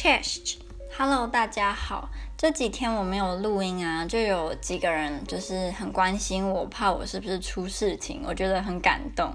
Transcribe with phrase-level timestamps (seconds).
[0.00, 2.08] Chest，Hello，大家好。
[2.36, 9.34] 这几天我没有录音啊，就有几个人就是很关心我，怕我是不是出事情，我觉得很感动。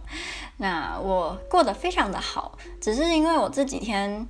[0.56, 4.26] 那我过得非常的好，只是因为我这几天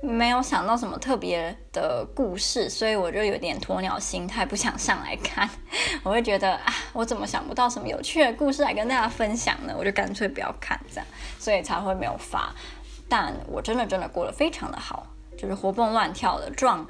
[0.00, 5.46] 没有想到什么特别的故事，所以我就有点鸵鸟心态，不想上来看。
[6.02, 9.74] 我会觉得啊，我怎么想不到什么有趣的故事来跟大家分享呢？
[9.78, 11.06] 我就干脆不要看这样，
[11.38, 12.54] 所以才会没有发。
[13.06, 15.06] 但我真的真的过得非常的好，
[15.44, 16.86] 就是活蹦乱跳的，壮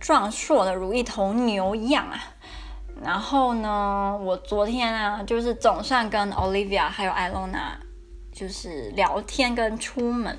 [0.00, 2.18] 壮硕的如一头牛一样啊。
[3.02, 7.74] 然后呢，我昨天啊，就是总算跟 Olivia 还有 Ilona
[8.32, 10.36] 就是聊天跟出门，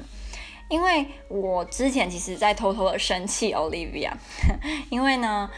[0.67, 4.12] 因为我之前其实在偷偷的生气 Olivia，
[4.90, 5.49] 因为呢，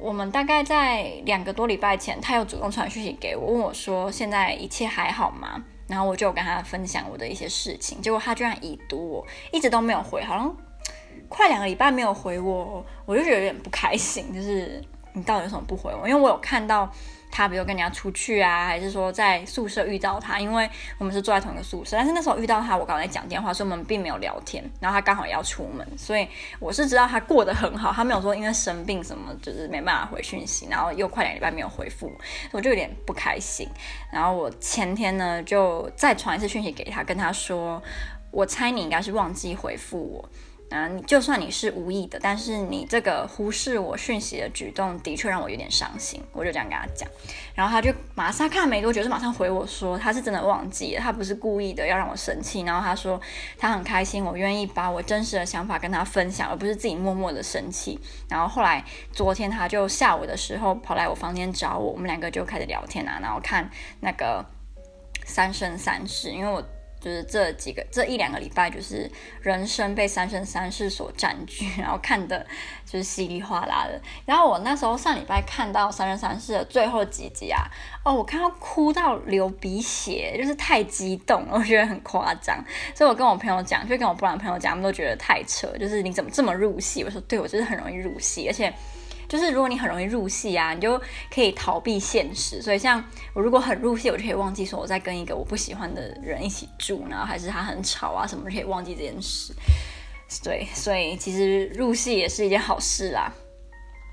[0.00, 5.62] 我们大概在两个多礼拜前，他有主动传讯息给我，问我说现在一切还好吗？
[5.86, 10.56] 然后我就跟他分享我的一些事情，结果他居然已读我，一直都没有回，好像
[11.30, 16.06] 快两个礼拜没有回我，我就觉得有点不开心，就是你到底有什么不回我？
[16.06, 16.92] 因为我有看到。
[17.32, 24.68] 他比如跟人家出去啊，还是说在宿舍遇到他，因为我们是住在同一个宿舍，但是那时候遇到他，我刚才讲电话，所以我们并没有聊天。
[24.80, 26.26] 然后他刚好也要出门，所以
[26.58, 32.10] 我是知道他过得很好，他没有说因为生病什么就是没办法回讯息，然后又快两礼拜没有回复，
[32.50, 33.68] 我就有点不开心。
[34.12, 37.80] 然后我前天呢就再传一次讯息给他，跟他说，
[38.32, 40.28] 我猜你应该是忘记回复我。
[40.70, 46.22] 嗯，你就算你是无意的，但是你这个忽视我讯息的举动，的确让我有点伤心。
[46.32, 47.08] 我就这样跟他讲，
[47.56, 52.60] 然后他就马上看没多久，就马上回我说，他是真的忘记了，他不是故意的要让我生气。
[52.62, 53.20] 然后他说
[53.58, 57.98] 他很开心，我愿意把我真实的想法跟他分享，而不是自己默默的生气。
[58.28, 64.46] 然后后来昨天他就下午的时候跑来我房间找我，我们两个就开始聊天啊，然后看那个
[65.26, 66.62] 三生三世，因为我。
[67.00, 69.10] 就是这几个这一两个礼拜，就是
[69.40, 72.46] 人生被《三生三世》所占据， 然后看的
[72.84, 74.00] 就是稀里哗啦的。
[74.26, 77.64] 然后我那时候上礼拜看到《三生三世》的最后几集啊，
[78.04, 82.62] 哦，我看到哭到流鼻血，就是太激动了，我觉得很夸张。
[82.94, 87.02] 所以我跟我朋友讲，就跟我波兰朋友讲，他们都觉得太扯，就是你怎么这么入戏？
[87.02, 88.72] 我说对，我就是很容易入戏，而且。
[89.30, 91.00] 就是如果你很容易入戏啊，你就
[91.32, 92.60] 可以逃避现实。
[92.60, 93.02] 所以像
[93.32, 99.54] 我如果很入戏，我就可以忘记说我在跟一个我不喜欢的人一起住，然后还是他很吵啊什么，就可以忘记这件事。
[100.42, 103.32] 对，所以其实入戏也是一件好事啦。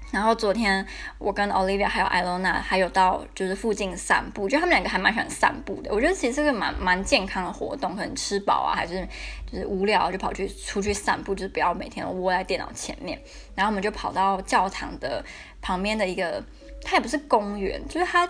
[0.09, 0.85] 然后昨天
[1.17, 5.93] 我跟 Olivia 还有 Ilona 还有到就是附近散步，就他们两个还蛮喜欢散步的。
[5.93, 9.05] 我觉得其实这个蛮蛮健康的活动，可能吃饱啊，还是
[9.51, 13.21] 就是无聊就跑去出去散步，就是不要每天都窝在电脑前面。
[13.53, 15.23] 然后我们就跑到教堂的
[15.61, 16.41] 旁边的一个，
[16.81, 18.29] 它也不是公园，就是它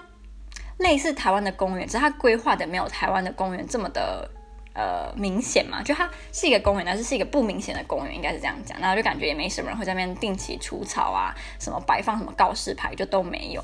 [0.78, 4.30] 类似台湾的公园，只是它规划的没有台湾的公园这么的。
[4.78, 8.80] 呃，明显嘛，就它是一个公园，但是是一个不明显的公园，应该是这样讲。
[8.80, 13.64] 然后就感觉也没什么人会在那边定期除草啊，什么摆放什么告示牌就都没有。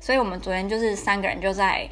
[0.00, 1.86] 所以我们昨天就是三个人就在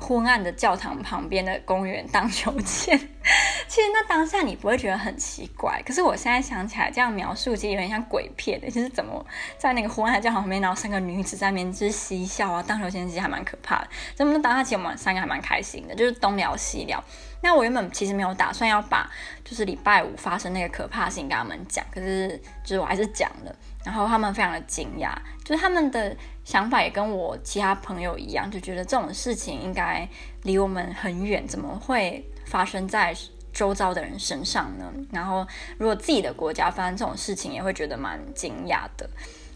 [0.00, 2.98] 昏暗的教堂旁边的公园荡秋千。
[3.68, 8.70] 其实那当下你不会觉得很奇怪，可是我现在想起来这样描述，其实有点像鬼片的。
[8.70, 9.24] 就是怎么
[9.58, 13.88] 在那个昏暗的教堂旁边，然后三个女子在那边就是嬉笑啊，荡秋千，其实还蛮可怕的。
[14.16, 17.02] 所以我们当下其实我们三个还蛮开心的，就是东聊西聊。
[17.42, 19.08] 那我原本其实没有打算要把
[19.44, 23.54] 就是礼拜五发生那个可怕的事情跟他们讲，可是就是我还是讲了，
[23.88, 30.06] 然后他们非常的惊讶，就是他们的想法也跟我其他朋友一样，就觉得这种事情应该
[30.42, 33.16] 离我们很远，怎么会发生在
[33.50, 34.92] 周遭的人身上呢？
[35.10, 35.46] 然后
[35.78, 39.08] 如果自己的国家发生这种事情，也会觉得蛮惊讶的，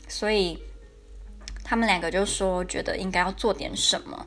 [0.09, 0.59] 所以
[1.63, 4.27] 他们两个就说觉得应该要做点什么。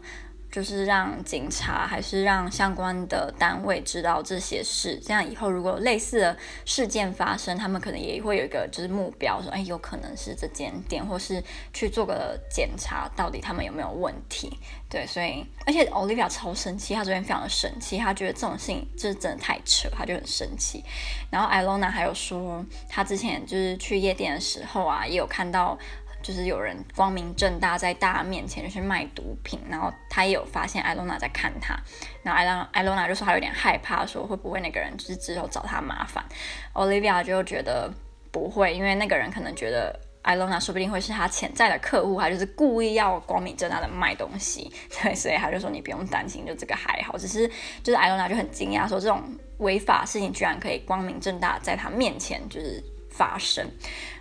[0.56, 14.58] 就是让警察还是让相关的单位知道这些事，这样以后如果有类似的事件发生，他们可能也会有一个就是目标，说哎，有可能是这间店，或是去做个检查，到底他们有没有问题。
[14.90, 20.82] 对，所以而且 Olivia 超生气，她昨天非常的生气，她觉得这种事情就是真的太扯，她就很生气。
[21.30, 25.78] 然后 Ilona 还有说，她之前就是去夜店的时候啊，也有看到。
[26.26, 31.80] 就是有人光明正大在大家面前就去卖毒品，然后他也有发现艾洛娜在看他，
[32.24, 36.26] 然后艾洛艾洛娜就说他有点害怕，说会不会那个人就是之后找他麻烦。
[36.74, 37.94] Olivia 就觉得
[38.32, 44.74] 不会，因为那个人可能觉得艾洛娜说不定会是他潜在的客户，他就是故意要光明正大的卖东西，
[45.04, 47.48] 对，所以他就说你不用担心，就这个还好，只是
[47.84, 49.22] 就是艾洛娜就很惊讶，说这种
[49.60, 53.64] 违法事情居然可以光明正大在他面前就是发生，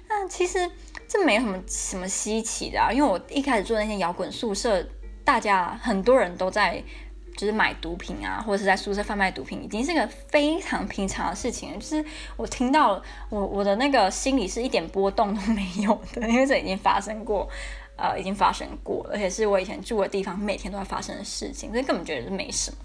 [0.07, 0.71] 那其实。
[1.06, 4.85] 这没什么什么稀奇的啊，因为我一开始住那些摇滚宿舍，
[5.25, 6.83] 大家很多人都在
[7.37, 11.79] 就是买毒品啊，或者是在宿舍贩卖毒品，已经是个非常平常的事情。
[11.79, 12.05] 就是
[12.37, 17.49] 我听到我我的那个心里是一点波动都没有的，因为这已经发生过，
[17.97, 22.77] 呃，已经发生过，而且是我以前住的地方每天都在发生的事情，所以根本觉得是没什么。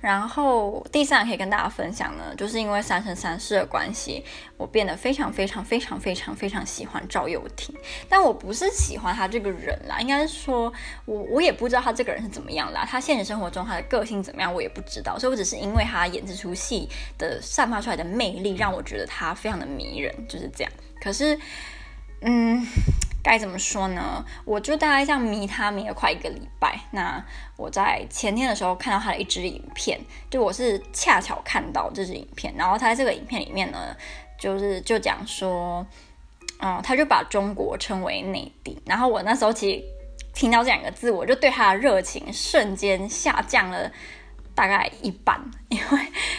[0.00, 4.24] 然后第三可以跟大家分享呢，就是因为《三生三世》的关系，
[4.56, 7.74] 我变得非常非常非常非常非常喜欢赵又廷。
[8.08, 10.72] 但我不是喜欢他这个人啦，应该是说
[11.04, 12.86] 我我也不知道他这个人是怎么样啦。
[12.88, 15.18] 他现实生活中他的个性怎么样，我也不知道。
[15.18, 16.88] 所以我只是因为他演这出戏
[17.18, 20.72] 的散发出来的魅力，让我觉得他非常的迷人，就是这样。
[20.98, 21.38] 可是，
[22.22, 22.66] 嗯。
[23.22, 24.24] 该怎么说呢？
[24.46, 26.80] 我就大概这样迷他迷了快一个礼拜。
[26.92, 27.22] 那
[27.56, 30.00] 我在前天的时候看到他的一支影片，
[30.30, 33.94] 就我是恰巧看到这支影片，然后他在这个影片里面呢，
[34.38, 35.86] 就是就讲说，
[36.60, 38.80] 嗯，他就把中国称为内地。
[38.86, 39.84] 然后我那时候其实
[40.32, 43.92] 听到这两个字，我就对他的热情瞬间下降了
[44.54, 45.38] 大概一半，
[45.68, 45.98] 因为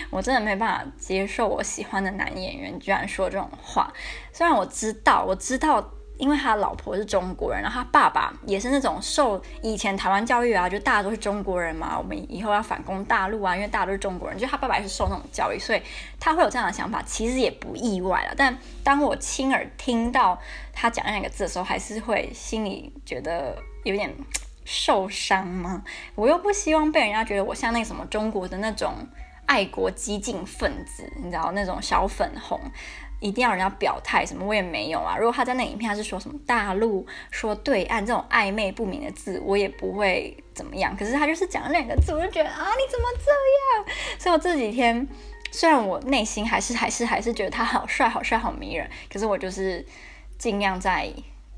[0.09, 3.93] 我真的没办法接受我喜欢的男演员居然说这种话。
[4.33, 5.93] 虽然我知道，我知道。
[6.21, 15.81] 因为他老婆是中国人，然后他爸爸也是那种受以前台湾教育啊，就大家都是中国人嘛，我们以后要反攻大陆啊，因为大家都是中国人，就他爸爸也是受那种教育，所以
[16.19, 18.35] 他会有这样的想法，其实也不意外了。
[18.37, 20.39] 但当我亲耳听到
[20.71, 24.15] 他讲那两个字的时候，还是会心里觉得有点
[24.63, 25.83] 受伤吗？
[26.13, 28.93] 我又不希望被人家觉得我像那个什么中国的那种
[29.47, 32.61] 爱国激进分子，你知道那种小粉红。
[33.21, 35.15] 一定要人家表态什么，我也没有啊。
[35.15, 40.97] 如果他在那影片他是说什么大陆、说对岸这种暧昧不明的字，我也不会怎么样。
[40.97, 43.97] 可是他就是讲了两个字，我就觉得啊，你怎么这样？
[44.17, 45.07] 所以我这几天
[45.51, 49.85] 虽然我内心还是还是还是觉得他好帅、好帅、好迷人，可是我就是
[50.39, 51.07] 尽量在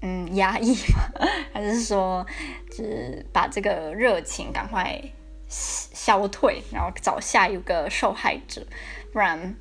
[0.02, 2.28] 嗯压抑嘛，还是说
[2.70, 5.02] 就是把这个热情赶快
[5.48, 8.68] 消退，然后找下一个受害者，
[9.14, 9.56] 不然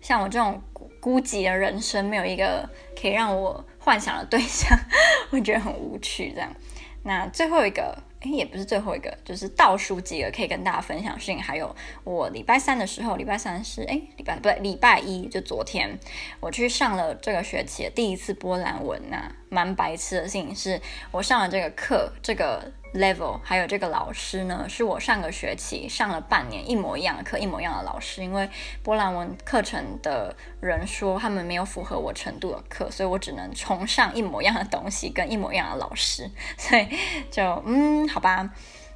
[0.00, 0.62] 像我这种。
[1.00, 2.68] 孤寂的人生没有一个
[3.00, 4.78] 可以让我幻想的对象，
[5.30, 6.32] 我觉得很无趣。
[6.32, 6.54] 这样，
[7.02, 7.96] 那最后一个。
[8.22, 11.42] 哎，也不是最后一个，就是倒数几个可以跟大家分享事情。
[11.42, 11.74] 还有
[12.04, 15.98] 我礼拜三的时候，礼拜三是哎，礼拜不对，礼拜一就昨天，
[16.38, 20.78] 我去上了这个学期的第一次波兰文呐、蛮白痴的事情是，
[21.10, 28.22] 我上了这个课，这个 level，还有这个老师呢，是我上个学期上了半年一模一样的课，一模一样的老师。
[28.22, 28.48] 因为
[28.82, 36.30] 波兰文课程的人说他们没有符合我程度的课，所以我只能重上一模一样的东西，跟一模一样的老师。
[36.58, 36.88] 所以
[37.30, 38.00] 就嗯。
[38.08, 38.50] 好吧，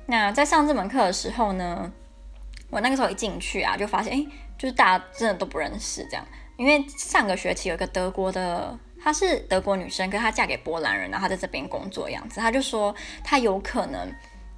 [0.07, 1.93] 那在上这门课的时候呢，
[2.71, 4.27] 我那个时候一进去啊，就发现，哎，
[4.59, 6.27] 就是大家真的都不认识这样。
[6.57, 12.41] 因为上个学期有一个德国的，她是德国女生，可是她嫁给波兰人，然后她在这边工作样子。
[12.41, 12.93] 她就说，
[13.23, 14.11] 她有可能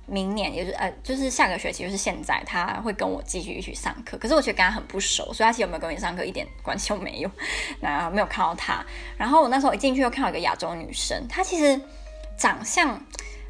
[0.06, 4.16] 明年，也就是呃，就是下个学期，就是现在，她会跟我继续一起上课。
[4.16, 7.30] 可是我觉得跟她很不熟，所以她其实有没有跟我上课一点关系都没有，
[7.80, 8.82] 然后没有看到她。
[9.18, 11.80] 然后我那时候一进去又看到一个亚洲女生，她其实
[12.38, 12.98] 长相。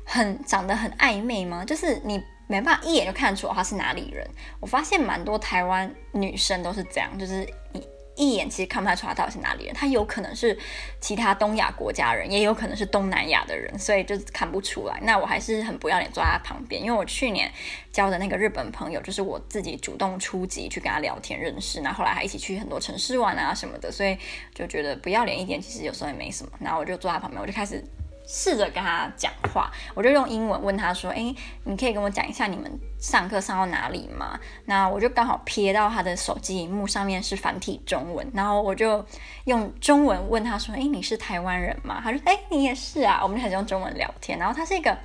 [0.08, 1.64] 很长得很暧昧吗？
[1.64, 4.24] 就是你没办法一眼就看出她是哪里人。
[4.60, 7.84] 我发现蛮多台湾女生都是这样，就是你
[8.16, 9.74] 一眼其实看不太出来到底是哪里人。
[9.74, 10.58] 他有可能是
[11.00, 14.98] 其他东亚国家人，也有可能是东南亚的人，所以就看不出来。
[15.02, 17.52] 那我还是很不要脸坐在他旁边，因为我去年
[17.92, 24.16] 交的那个日本朋友，就是我自己主动出击去跟他聊天认识，那后后来还一起去很多城市玩啊什么的，所以
[24.54, 26.52] 就觉得不要脸一点，其实有时候也没什么。
[26.60, 27.84] 然后我就坐在旁边，我就开始。
[28.26, 32.68] 试着跟他讲话，我就用英文问他说：“诶，你可以跟我讲一下你们
[32.98, 39.06] 上课上到哪里吗？”那我就刚好瞥到他的手机荧幕上面是繁体中文，然后我就
[39.44, 44.36] 用中文问他说：“诶，你是台湾人吗？”他说：“诶，你也是啊。”我们就开始用中文聊天。
[44.38, 44.98] 然后她是一个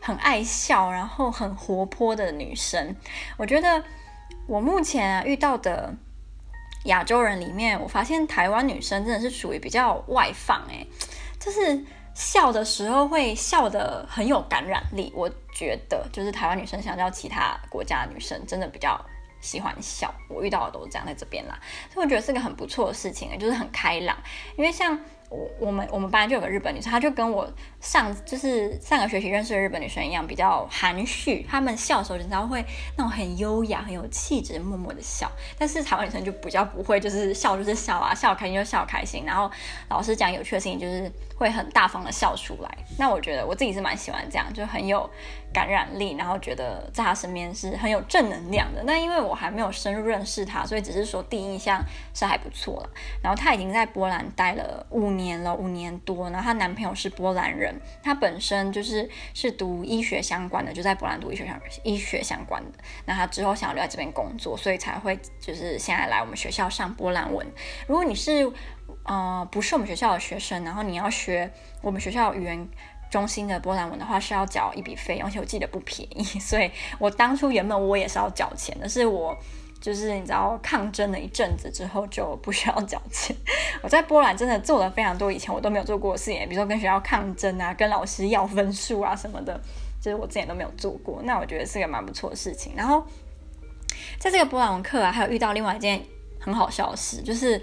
[0.00, 2.96] 很爱笑，然后很活泼的女生。
[3.36, 3.84] 我觉得
[4.46, 5.94] 我目前啊遇到的
[6.84, 10.86] 亚洲人里面，我发现台湾女生真的是属于比较外放，诶，
[11.38, 11.84] 就是。
[12.14, 19.00] 笑的时候会笑得很有感染力，我觉得就是台湾女生相较其他国家的女生，真的比较
[19.40, 20.12] 喜欢笑。
[20.28, 21.58] 我遇到的都是这样，在这边啦，
[21.92, 24.16] 所以我觉得是个很不错的事情，就是很开朗，
[24.56, 24.98] 因为像。
[25.32, 31.46] 我我们我们班就有个日本女生，她就跟我上就是上个学期认识的日本女生一样，比较含蓄。
[31.48, 32.62] 她们笑的时候，你知道会
[32.96, 35.30] 那种很优雅、很有气质、默默的笑。
[35.58, 39.24] 但是台湾女生就比较不会，就是笑就是笑啊，笑开心就笑开心。
[39.24, 39.50] 然后
[39.88, 42.78] 老师讲有趣的事情，就是会很大方的笑出来。
[42.98, 45.08] 那我觉得我自己是蛮喜欢这样，就很有
[45.52, 48.82] 感染力，然后觉得在她身边是很有正能量的。
[48.84, 51.82] 那因为我还没有深入认识她，所以只是说第一印象
[52.14, 52.90] 是还不错了。
[53.22, 55.32] 然后她已经在波兰待了五年。
[55.42, 56.30] 了，五年多。
[56.30, 62.78] 然后她男朋友是波兰人，她本身就是是读医学相关的，就在波兰读医学相医学相关的。
[63.06, 67.46] 那她之后想要留在这边工作，所以才会就是现在来我们学校上波兰文。
[67.86, 68.50] 如果你是
[69.04, 72.68] 呃不是我们学校的学生，然后你要学我们学校语言
[73.12, 76.24] 中心的波兰文的话，是要缴一笔费用，而且我记得不便宜。
[76.40, 79.36] 所以我当初原本我也是要缴钱的，是我。
[79.82, 83.34] 就是你知道抗争了一阵子之后就不需要缴钱。
[83.82, 89.60] 我在波兰真的做了非常多以前我都没有做过的事情，比如说跟学校抗争啊，跟老师要分数啊什么的，
[90.00, 91.20] 就是我之前都没有做过。
[91.24, 92.74] 那我觉得是个蛮不错的事情。
[92.76, 93.04] 然后
[94.20, 96.00] 在这个波兰文课啊，还有遇到另外一件
[96.38, 97.60] 很好笑的事，就是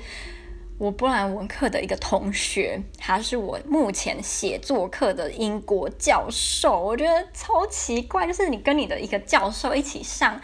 [0.80, 10.40] 我波兰文课的一个同学，他是我目前写作课的英国教授，我觉得超奇怪，就是你跟你的一个教授一起上。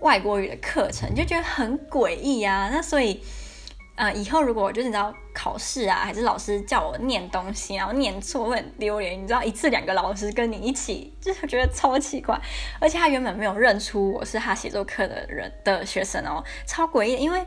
[0.00, 3.18] 外国语的课程就觉得很诡异啊，那所以，
[3.94, 12.38] 呃，以后如果就是你知道考试啊，还是老师叫我念东西，然后念错会很丢脸，你知道一次两个老师跟你一起，就是觉得超奇怪，
[12.78, 17.42] 而且他原本没有认出我是他写作课的人的学生哦，超诡异，因为。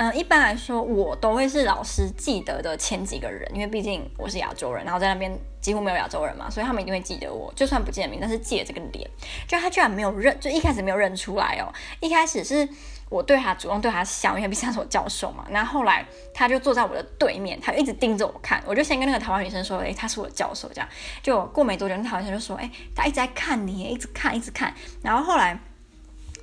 [0.00, 9.10] 嗯，一般来说，我都会是老师记得的前几个人，因为毕竟我是亚洲人，然后在那边几乎没有亚洲人嘛，所以他们一定会记得我，就算不记得名，但是记得这个脸。
[9.48, 11.66] 就他居然没有认，就一开始没有认出来哦。
[11.98, 12.68] 一开始是
[13.08, 15.44] 我对他主动对他笑，因为毕竟他是我教授嘛。
[15.50, 18.62] 然后后来他就坐在我的对面，他一直盯着我看。
[18.64, 20.88] 我就先跟那个台湾女生说：“诶，他是我的教授。”这样
[21.24, 25.58] 就过没多久，那台湾女生就说：“诶，他一直在看你，一直看，一直看。”然后后来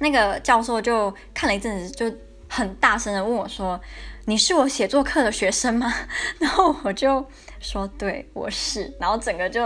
[0.02, 2.14] 那个教授就看了一阵子，就。
[2.56, 3.78] 很大声的问我说
[4.24, 5.94] ：“你是我写作课的学生吗？”
[6.40, 9.66] 然后我就说：“对，我是。”然后整个就，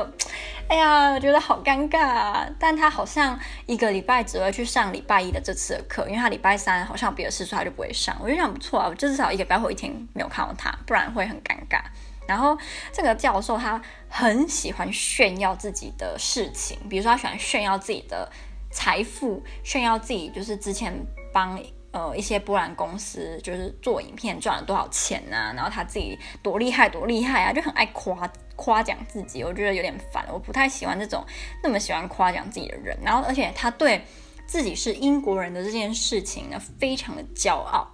[0.67, 2.50] 哎呀，我觉得好尴尬啊。
[2.58, 8.17] 但他好像一个礼拜只会去上礼拜一的这次的课，因为他礼拜三好像别的事，所以他就不会上。
[8.19, 11.79] 我就想不错啊，我就至少一个礼拜或一天没有看到他，不然会很尴尬。
[12.27, 12.58] 然后
[12.91, 13.79] 这个教授他
[14.10, 18.27] 很喜欢炫耀自己的事情，比如说他喜欢炫耀自己的
[18.72, 20.91] 财富，炫耀自己就是之前
[21.31, 21.62] 帮。
[21.91, 31.25] 呃，一些波兰公司就是做影片赚了多少钱啊，然后他自己多厉害多厉害啊，就很爱夸夸奖自己，我觉得有点烦，我不太喜欢这种
[31.63, 32.96] 那么喜欢夸奖自己的人。
[33.03, 34.05] 然后，而且他对
[34.46, 37.88] 自己是英国人的这件事情呢，非常的骄傲，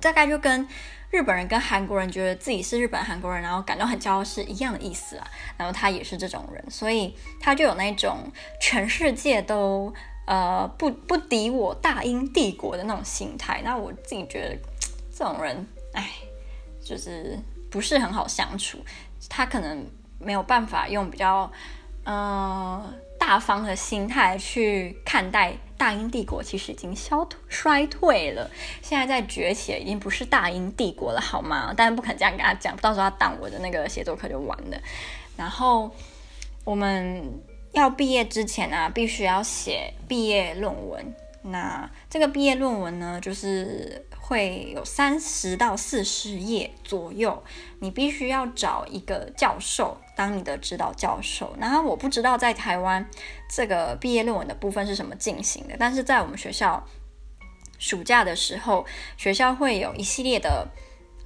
[0.00, 0.66] 大概就跟
[1.10, 5.26] 日本人跟韩国人觉得自己是日本韩国人，然后感到很骄傲是一样的意思啊。
[5.56, 9.94] 然后他也是这种人，所以他就有那种全世界都。
[10.26, 14.56] 呃，不不敌我大英帝国的那种心态，那我自己觉得
[15.12, 16.08] 这种人，哎，
[16.80, 17.36] 就是
[17.68, 18.78] 不是很好相处。
[19.28, 19.84] 他可能
[20.20, 21.50] 没有办法用比较
[22.04, 28.48] 呃大方的心态去看待大英帝国，其实已经消衰退了，
[28.80, 31.74] 现在在崛起，已经不是大英帝国了，好吗？
[31.76, 34.80] 但是不肯这样跟他讲，到时候他当我的那个写作课就完了。
[35.36, 35.90] 然后
[36.62, 37.42] 我们。
[37.72, 41.14] 要毕业之前啊，必须要写毕业论文。
[41.42, 47.42] 那这个毕业论文呢，就是会有三十到四十页左右。
[47.78, 51.56] 你必须要找一个教授当你的指导教授。
[51.58, 53.08] 然后我不知道在台湾
[53.48, 56.86] 这个毕业论文的部分是什么进行的，但是在我们学校
[57.78, 58.84] 暑假的时候，
[59.16, 60.68] 学校会有一系列的。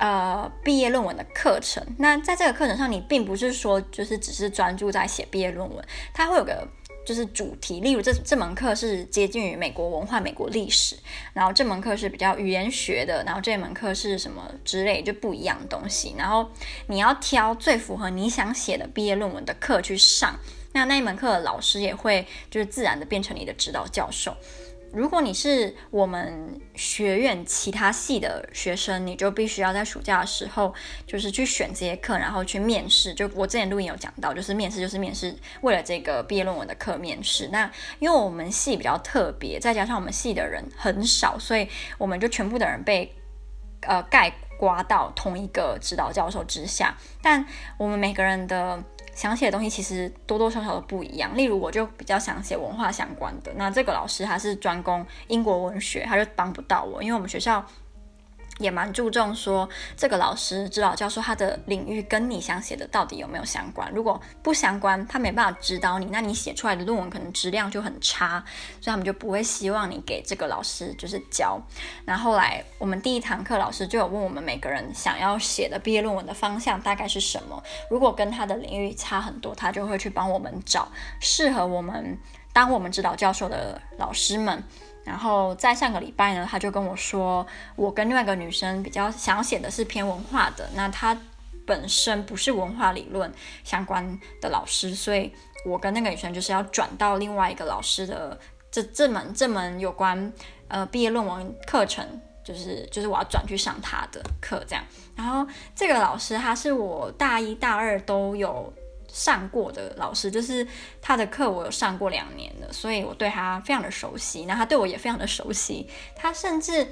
[0.04, 5.82] 呃，毕业论文的课程，那在这个课程上，你并不是说就是只是专注在写毕业论文，
[6.12, 6.68] 它会有个
[7.06, 10.94] 就是主题，例如这这门课是接近于美国文化、美国历史，
[11.32, 16.50] 然后这门课是比较语言学的，然后这门课是什么之类就不一样的东西，然后
[16.88, 20.38] 你要挑最符合你想写的毕业论文的课去上，
[20.72, 24.36] 那那一门课的老师也会就是自然的变成你的指导教授。
[24.94, 30.72] 如果你是我们学院其他系的学生，你就必须要在暑假的时候，
[31.06, 33.12] 就是去选这些课，然后去面试。
[33.12, 37.48] 就我之前录音有讲到，就是面试就是面试，为了这个毕业论文的课面试。
[37.48, 43.12] 那因为我们系比较特别，再加上我们系的人很少，所以我们就全部的人被
[43.80, 46.96] 呃盖刮到同一个指导教授之下。
[47.20, 47.44] 但
[47.76, 48.82] 我们每个人的。
[49.14, 51.36] 想写的东西其实多多少少都不一样。
[51.36, 57.64] 例如，我就比较想写文化相关的，那这个老师他是专攻英国文学，他就帮不到我，因为我们学校。
[58.58, 68.42] 也蛮注重说这个老师指导教授他的领域跟你想写的到底有没有相关，如果不相关，他没办法指导你，那你写出来的论文可能质量就很差，
[68.80, 71.60] 所以他们就不会希望你给这个老师就是教。
[72.04, 80.88] 然后后来我们第一堂课老师就有问我们每个人想要写的毕业论文的方向大概是什么，如果跟他的领域差很多，他就会去帮我们找
[81.20, 82.16] 适合我们
[82.52, 84.62] 当我们指导教授的老师们。
[85.04, 87.46] 然后在上个礼拜呢，他就跟我说，
[87.76, 91.16] 我跟另外一个女生比较想写的是偏文化的，那他
[91.66, 93.32] 本身不是文化理论
[93.62, 95.32] 相关的老师，所以
[95.66, 98.38] 我跟那个女生就是要转到另外一个老师的
[98.70, 100.32] 这这门这门有关
[100.68, 102.06] 呃毕业论文课程，
[102.42, 104.84] 就是就是我要转去上他的课这样。
[105.16, 108.72] 然后这个老师他是我大一大二都有
[109.14, 110.66] 上过的老师，就是
[111.00, 116.86] 他的课我有上过两年的，所以我对他非常的熟悉，那他对我也非常的熟悉，他甚至。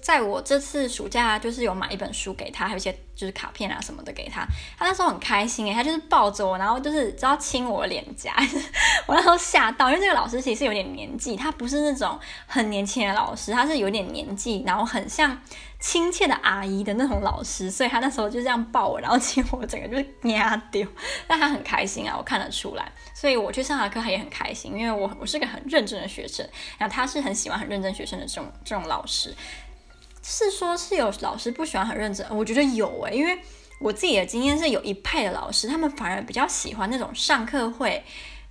[0.00, 4.44] 在我这次暑假，就是有买一本书给他，还有一些就是卡片啊什么的给他。
[4.76, 8.34] 他那时候很开心诶，他就是抱着我，然后就是只要亲我脸颊。
[9.06, 15.40] 我那时候吓到，因为这个老师其实有点年纪，他不是那种很年轻的老师，他是有点年纪，然后很像
[15.82, 17.68] 亲切的阿姨的那种老师。
[17.70, 20.86] 所以他那时候就这样抱我，然后亲我，整个就是压丢。
[21.26, 22.90] 但他很开心啊，我看得出来。
[23.12, 26.48] 所以我去上他课，他也很开心，因为我我是个很认真的学生，
[26.78, 29.34] 然后他是很喜欢很认真学生的这种 这种老师。
[30.22, 33.36] 是说，是有老师不喜欢很认真，我觉得有诶，因为
[33.80, 38.04] 我自己的经验是有一派的老师，他们反而比较喜欢那种上课会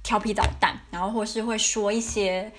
[0.04, 2.52] 调皮捣蛋，然后或是会说一些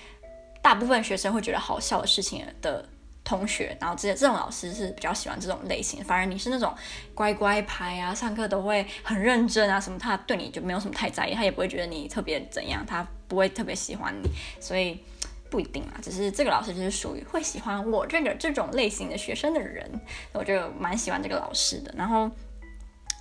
[0.63, 2.89] 大部分学生会觉得好笑的事情的
[3.23, 6.03] 同学，然后这些这种老师是比较喜欢这种类型。
[6.03, 6.73] 反而你是那种
[7.13, 15.03] 乖乖牌啊，上课都会很认真啊什么，他对你就没有什么太在意，他也不会觉得你特别怎样，他不会特别喜欢你，所以。
[15.49, 19.87] 不一定啊，只是这个老师就是属于会喜欢我这个这种类型的学生的人，
[20.31, 21.93] 我就蛮喜欢这个老师的。
[21.95, 22.27] 然后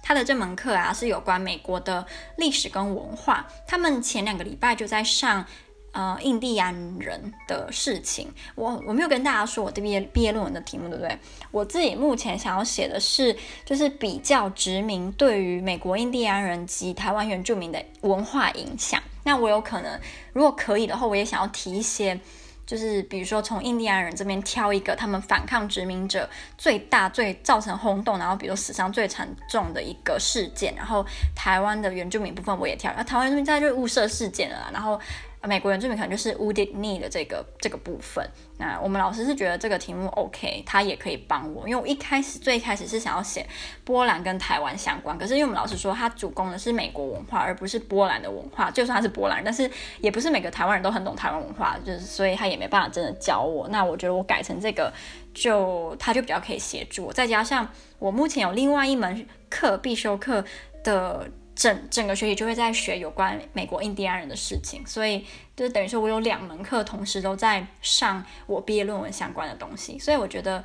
[0.02, 2.06] 他的这门课啊是有关美国的
[2.38, 5.44] 历史跟文化，他们前两个礼拜就在上。
[5.92, 11.18] 呃，印第安人的事情，我我没有跟大家说我的毕业毕业论文的题目，对不对？
[11.50, 19.02] 我自己目前想要写的是，就是比较殖民对于美国印第安人及台湾原住民的文化影响。
[19.24, 20.00] 那我有可能，
[20.32, 22.18] 如果可以的话，我也想要提一些，
[22.64, 30.74] 就是比如说从印第安人这边挑一个他们反抗殖民者最大、最造成轰动，然后比如死伤最惨重的一个事件。
[30.74, 31.04] 然后
[31.36, 34.98] 台湾的原住民部分我也挑，那台湾原住民在就是雾社事件了，然后。
[35.44, 38.24] 美国原住民可能就是 Wounded Knee 的这个这个部分。
[38.58, 43.44] 那我们老师是觉得这个题目 OK，他也可以帮我，因为我一开始最开始是想要写
[43.84, 48.70] 波兰跟台湾相关，可是因为我们老师说他主攻的是美国文化，而不是波兰的文化。
[48.70, 49.68] 就算他是波兰人，但是
[50.00, 53.68] 也不是每个台湾人都很懂台湾文化，就是所以他也没办法真的教我。
[53.68, 54.92] 那我觉得我改成这个，
[55.34, 57.12] 就他就比较可以协助我。
[57.12, 60.44] 再加上我目前有另外一门课必修课
[60.84, 61.28] 的。
[61.54, 70.64] 整整个学期就会在学有关美国印第安人的事情，所以就等于说我有两门课同时都在上我毕业论文相关的东西，所以我觉得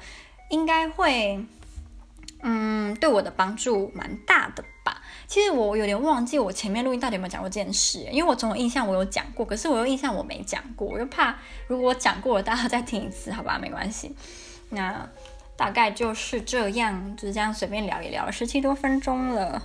[0.49, 1.45] 应该会，
[2.41, 5.01] 嗯，对我的帮助蛮大的吧。
[5.27, 14.15] 其实我有点忘记我前面录音到底有没有讲过这件事，因为我总有印象我有讲过，可是我又印象我没讲过，我又怕如果我讲过了大家再听一次，好吧，没关系。
[14.69, 15.09] 那
[15.57, 19.61] 大概就是这样，就是这样随便聊一聊，十七多分钟了。